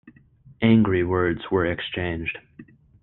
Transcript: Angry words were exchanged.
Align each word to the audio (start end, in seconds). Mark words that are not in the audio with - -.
Angry 0.63 1.03
words 1.03 1.51
were 1.51 1.67
exchanged. 1.67 2.39